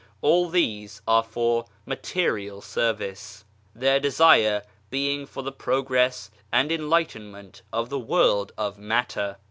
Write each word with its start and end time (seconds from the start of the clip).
All 0.21 0.49
these 0.49 0.99
are 1.07 1.21
for 1.21 1.65
material 1.85 2.59
service, 2.59 3.45
their 3.75 3.99
desire 3.99 4.63
being 4.89 5.27
for 5.27 5.43
the 5.43 5.51
progress 5.51 6.31
and 6.51 6.71
enlightenment 6.71 7.61
of 7.71 7.89
the 7.91 7.99
world 7.99 8.51
of 8.57 8.79
matter. 8.79 9.37